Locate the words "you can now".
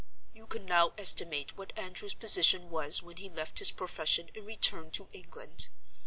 0.33-0.93